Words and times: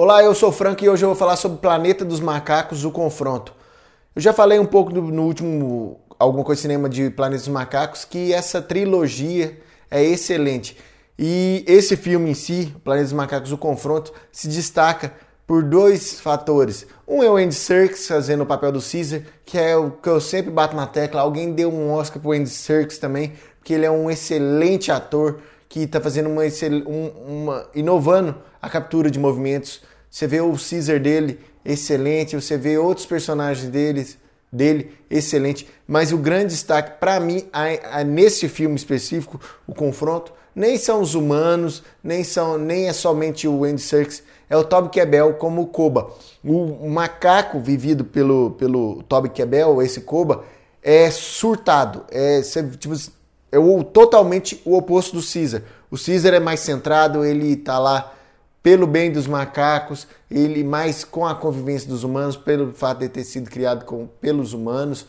Olá, 0.00 0.22
eu 0.22 0.32
sou 0.32 0.50
o 0.50 0.52
Frank 0.52 0.84
e 0.84 0.88
hoje 0.88 1.04
eu 1.04 1.08
vou 1.08 1.16
falar 1.16 1.34
sobre 1.34 1.58
Planeta 1.58 2.04
dos 2.04 2.20
Macacos, 2.20 2.84
o 2.84 2.90
confronto. 2.92 3.52
Eu 4.14 4.22
já 4.22 4.32
falei 4.32 4.56
um 4.56 4.64
pouco 4.64 4.92
do, 4.92 5.02
no 5.02 5.24
último 5.24 5.98
Alguma 6.16 6.44
Coisa 6.44 6.62
Cinema 6.62 6.88
de 6.88 7.10
Planeta 7.10 7.40
dos 7.40 7.48
Macacos 7.48 8.04
que 8.04 8.32
essa 8.32 8.62
trilogia 8.62 9.58
é 9.90 10.00
excelente. 10.00 10.78
E 11.18 11.64
esse 11.66 11.96
filme 11.96 12.30
em 12.30 12.34
si, 12.34 12.72
Planeta 12.84 13.06
dos 13.06 13.12
Macacos, 13.12 13.50
o 13.50 13.58
confronto, 13.58 14.12
se 14.30 14.46
destaca 14.46 15.12
por 15.44 15.64
dois 15.64 16.20
fatores. 16.20 16.86
Um 17.04 17.20
é 17.20 17.28
o 17.28 17.36
Andy 17.36 17.56
Serkis 17.56 18.06
fazendo 18.06 18.42
o 18.42 18.46
papel 18.46 18.70
do 18.70 18.80
Caesar, 18.80 19.22
que 19.44 19.58
é 19.58 19.76
o 19.76 19.90
que 19.90 20.08
eu 20.08 20.20
sempre 20.20 20.52
bato 20.52 20.76
na 20.76 20.86
tecla. 20.86 21.22
Alguém 21.22 21.52
deu 21.52 21.72
um 21.72 21.90
Oscar 21.90 22.22
pro 22.22 22.30
Andy 22.30 22.50
Serkis 22.50 22.98
também, 22.98 23.32
porque 23.58 23.74
ele 23.74 23.84
é 23.84 23.90
um 23.90 24.08
excelente 24.08 24.92
ator 24.92 25.40
que 25.68 25.80
está 25.80 26.00
fazendo 26.00 26.30
uma, 26.30 26.42
uma 27.26 27.66
inovando 27.74 28.34
a 28.60 28.68
captura 28.68 29.10
de 29.10 29.18
movimentos. 29.18 29.82
Você 30.10 30.26
vê 30.26 30.40
o 30.40 30.52
Caesar 30.52 30.98
dele 30.98 31.38
excelente, 31.64 32.34
você 32.34 32.56
vê 32.56 32.78
outros 32.78 33.06
personagens 33.06 33.68
deles 33.68 34.18
dele 34.50 34.92
excelente, 35.10 35.68
mas 35.86 36.10
o 36.10 36.16
grande 36.16 36.54
destaque 36.54 36.98
para 36.98 37.20
mim 37.20 37.44
a, 37.52 37.98
a, 38.00 38.04
nesse 38.04 38.48
filme 38.48 38.76
específico, 38.76 39.38
o 39.66 39.74
confronto, 39.74 40.32
nem 40.54 40.78
são 40.78 41.02
os 41.02 41.14
humanos, 41.14 41.82
nem 42.02 42.24
são 42.24 42.56
nem 42.56 42.88
é 42.88 42.92
somente 42.94 43.46
o 43.46 43.64
Andy 43.64 43.82
Serkis, 43.82 44.22
é 44.48 44.56
o 44.56 44.64
Toby 44.64 44.88
Kebbell 44.88 45.34
como 45.34 45.62
o 45.62 45.66
Koba. 45.66 46.10
O, 46.42 46.88
macaco 46.88 47.60
vivido 47.60 48.04
pelo 48.04 48.52
pelo 48.52 49.02
Toby 49.02 49.28
Kebbell, 49.28 49.82
esse 49.82 50.00
Koba, 50.00 50.44
é 50.82 51.10
surtado, 51.10 52.04
é 52.10 52.40
tipo 52.78 52.94
é 53.50 53.58
o, 53.58 53.82
totalmente 53.82 54.60
o 54.64 54.76
oposto 54.76 55.16
do 55.16 55.22
Caesar. 55.22 55.62
O 55.90 55.96
Caesar 55.96 56.34
é 56.34 56.40
mais 56.40 56.60
centrado, 56.60 57.24
ele 57.24 57.52
está 57.52 57.78
lá 57.78 58.12
pelo 58.62 58.86
bem 58.86 59.10
dos 59.10 59.26
macacos, 59.26 60.06
ele 60.30 60.62
mais 60.62 61.04
com 61.04 61.26
a 61.26 61.34
convivência 61.34 61.88
dos 61.88 62.04
humanos, 62.04 62.36
pelo 62.36 62.72
fato 62.72 62.98
de 62.98 63.08
ter 63.08 63.24
sido 63.24 63.50
criado 63.50 63.84
com, 63.84 64.06
pelos 64.20 64.52
humanos. 64.52 65.06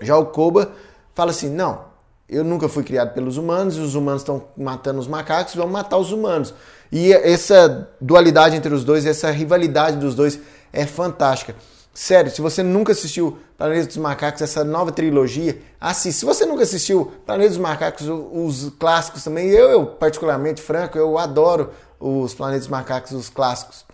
Já 0.00 0.16
o 0.16 0.26
Koba 0.26 0.72
fala 1.14 1.30
assim: 1.30 1.48
não, 1.48 1.84
eu 2.28 2.44
nunca 2.44 2.68
fui 2.68 2.82
criado 2.82 3.14
pelos 3.14 3.36
humanos, 3.36 3.78
os 3.78 3.94
humanos 3.94 4.22
estão 4.22 4.44
matando 4.56 4.98
os 4.98 5.06
macacos, 5.06 5.54
vamos 5.54 5.72
matar 5.72 5.96
os 5.96 6.12
humanos. 6.12 6.52
E 6.90 7.12
essa 7.12 7.88
dualidade 8.00 8.56
entre 8.56 8.74
os 8.74 8.84
dois, 8.84 9.06
essa 9.06 9.30
rivalidade 9.30 9.96
dos 9.96 10.14
dois 10.14 10.38
é 10.72 10.84
fantástica. 10.84 11.54
Sério, 11.94 12.30
se 12.30 12.40
você 12.40 12.62
nunca 12.62 12.92
assistiu 12.92 13.38
Planeta 13.58 13.86
dos 13.86 13.98
Macacos, 13.98 14.40
essa 14.40 14.64
nova 14.64 14.90
trilogia, 14.90 15.60
assista. 15.78 16.20
Se 16.20 16.24
você 16.24 16.46
nunca 16.46 16.62
assistiu 16.62 17.12
Planeta 17.26 17.50
dos 17.50 17.58
Macacos, 17.58 18.08
os 18.08 18.72
clássicos 18.78 19.22
também, 19.22 19.48
eu, 19.48 19.68
eu 19.68 19.86
particularmente, 19.86 20.62
Franco, 20.62 20.96
eu 20.96 21.18
adoro 21.18 21.70
os 22.00 22.32
Planetas 22.32 22.62
dos 22.62 22.70
Macacos, 22.70 23.12
os 23.12 23.28
clássicos. 23.28 23.84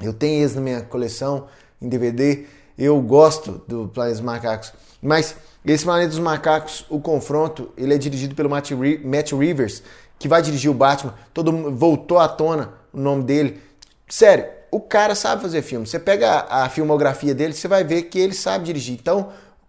Eu 0.00 0.12
tenho 0.12 0.42
eles 0.42 0.54
na 0.54 0.60
minha 0.60 0.82
coleção 0.82 1.46
em 1.82 1.88
DVD, 1.88 2.46
eu 2.78 3.00
gosto 3.00 3.60
do 3.66 3.88
Planeta 3.88 4.16
dos 4.16 4.24
Macacos. 4.24 4.72
Mas 5.02 5.34
esse 5.66 5.84
Planeta 5.84 6.10
dos 6.10 6.20
Macacos, 6.20 6.86
o 6.88 7.00
confronto, 7.00 7.70
ele 7.76 7.94
é 7.94 7.98
dirigido 7.98 8.36
pelo 8.36 8.48
Matt, 8.48 8.70
Matt 9.04 9.32
Rivers, 9.32 9.82
que 10.20 10.28
vai 10.28 10.40
dirigir 10.40 10.70
o 10.70 10.74
Batman. 10.74 11.14
Todo 11.32 11.72
voltou 11.72 12.20
à 12.20 12.28
tona 12.28 12.74
o 12.92 13.00
nome 13.00 13.24
dele. 13.24 13.60
Sério, 14.08 14.46
o 14.74 14.80
cara 14.80 15.14
sabe 15.14 15.40
fazer 15.40 15.62
filme. 15.62 15.86
Você 15.86 16.00
pega 16.00 16.28
a, 16.28 16.64
a, 16.64 16.68
filmografia 16.68 17.32
dele, 17.32 17.54
você 17.54 17.68
vai 17.68 17.84
ver 17.84 18.02
que 18.02 18.18
ele 18.18 18.34
sabe 18.34 18.64
dirigir. 18.64 18.98
Então, 19.00 19.20
o 19.20 19.28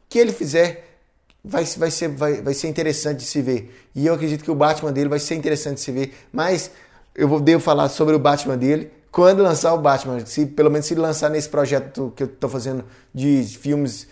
que 0.10 0.18
ele 0.18 0.34
fizer 0.34 0.98
vai, 1.44 1.64
vai, 1.64 1.92
ser, 1.92 2.08
vai, 2.08 2.42
vai 2.42 2.56
ser 2.56 2.70
interessante 2.70 3.20
de 3.20 3.26
se 3.26 3.40
ver. 3.40 3.88
E 3.94 4.08
eu 4.08 4.16
acredito 4.16 4.44
que 4.44 4.50
o 4.50 4.56
Batman 4.56 4.92
dele 4.92 5.08
vai 5.08 5.20
ser 5.20 5.36
interessante 5.36 5.76
de 5.76 5.82
se 5.82 5.92
ver. 5.92 6.16
Mas 6.34 6.72
eu 7.14 7.28
vou 7.28 7.40
devo 7.40 7.62
falar 7.62 7.88
sobre 7.90 8.16
o 8.16 8.20
Batman 8.20 8.58
dele 8.58 8.92
quando 9.12 9.44
lançar 9.44 9.76
o 9.76 9.78
Batman. 9.78 10.26
Se, 10.26 10.44
pelo 10.48 10.72
menos 10.72 10.88
se 10.88 10.96
lançar 10.96 11.30
nesse 11.30 11.50
projeto 11.50 12.12
que 12.16 12.24
eu 12.24 12.28
estou 12.28 12.50
fazendo 12.50 12.84
de 13.14 13.44
filmes 13.44 14.08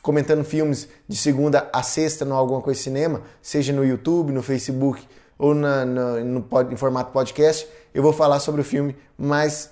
comentando 0.00 0.42
filmes 0.42 0.88
de 1.06 1.16
segunda 1.18 1.68
a 1.70 1.82
sexta 1.82 2.24
no 2.24 2.34
Alguma 2.34 2.62
Coisa 2.62 2.80
Cinema, 2.80 3.20
seja 3.42 3.70
no 3.70 3.84
YouTube, 3.84 4.32
no 4.32 4.42
Facebook 4.42 5.06
ou 5.38 5.54
na, 5.54 5.84
no, 5.84 6.24
no, 6.24 6.48
em 6.70 6.76
formato 6.76 7.12
podcast, 7.12 7.68
eu 7.92 8.02
vou 8.02 8.14
falar 8.14 8.40
sobre 8.40 8.62
o 8.62 8.64
filme 8.64 8.96
mais 9.18 9.70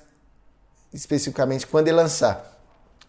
especificamente 0.93 1.67
quando 1.67 1.89
ele 1.89 1.97
lançar. 1.97 2.59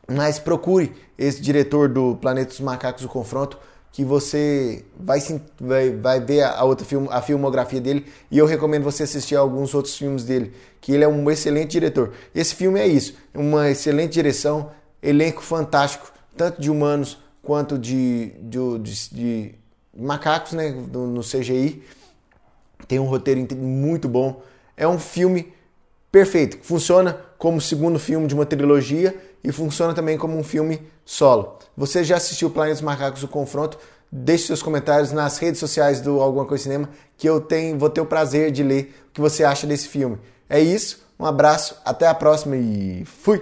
Mas 0.07 0.39
procure 0.39 0.93
esse 1.17 1.41
diretor 1.41 1.87
do 1.87 2.15
Planeta 2.15 2.49
dos 2.49 2.59
Macacos, 2.59 3.03
o 3.03 3.07
Confronto, 3.07 3.57
que 3.91 4.05
você 4.05 4.85
vai, 4.97 5.19
vai, 5.59 5.89
vai 5.91 6.19
ver 6.19 6.43
a, 6.43 6.63
outra 6.63 6.85
film, 6.85 7.07
a 7.09 7.21
filmografia 7.21 7.81
dele 7.81 8.05
e 8.29 8.37
eu 8.37 8.45
recomendo 8.45 8.83
você 8.83 9.03
assistir 9.03 9.35
alguns 9.35 9.73
outros 9.73 9.97
filmes 9.97 10.23
dele, 10.23 10.53
que 10.79 10.93
ele 10.93 11.03
é 11.03 11.07
um 11.07 11.29
excelente 11.29 11.71
diretor. 11.71 12.13
Esse 12.33 12.55
filme 12.55 12.79
é 12.79 12.87
isso, 12.87 13.15
uma 13.33 13.69
excelente 13.69 14.13
direção, 14.13 14.71
elenco 15.03 15.41
fantástico, 15.41 16.11
tanto 16.37 16.61
de 16.61 16.71
humanos 16.71 17.17
quanto 17.43 17.77
de, 17.77 18.31
de, 18.39 18.79
de, 18.79 19.09
de 19.13 19.55
macacos 19.95 20.53
né, 20.53 20.69
no 20.69 21.21
CGI. 21.21 21.83
Tem 22.87 22.99
um 22.99 23.05
roteiro 23.05 23.45
muito 23.55 24.07
bom. 24.07 24.41
É 24.77 24.87
um 24.87 24.97
filme 24.97 25.53
perfeito, 26.11 26.59
funciona 26.63 27.19
como 27.41 27.59
segundo 27.59 27.97
filme 27.97 28.27
de 28.27 28.35
uma 28.35 28.45
trilogia 28.45 29.15
e 29.43 29.51
funciona 29.51 29.95
também 29.95 30.15
como 30.15 30.37
um 30.37 30.43
filme 30.43 30.79
solo. 31.03 31.57
Você 31.75 32.03
já 32.03 32.17
assistiu 32.17 32.51
Planeta 32.51 32.75
dos 32.75 32.83
Macacos, 32.83 33.23
o 33.23 33.27
confronto? 33.27 33.79
Deixe 34.11 34.45
seus 34.45 34.61
comentários 34.61 35.11
nas 35.11 35.39
redes 35.39 35.59
sociais 35.59 36.01
do 36.01 36.21
Alguma 36.21 36.45
Coisa 36.45 36.65
Cinema, 36.65 36.87
que 37.17 37.27
eu 37.27 37.41
tenho, 37.41 37.79
vou 37.79 37.89
ter 37.89 37.99
o 37.99 38.05
prazer 38.05 38.51
de 38.51 38.61
ler 38.61 38.95
o 39.09 39.13
que 39.13 39.19
você 39.19 39.43
acha 39.43 39.65
desse 39.65 39.87
filme. 39.87 40.19
É 40.47 40.59
isso, 40.59 41.03
um 41.19 41.25
abraço, 41.25 41.75
até 41.83 42.05
a 42.05 42.13
próxima 42.13 42.55
e 42.57 43.03
fui! 43.05 43.41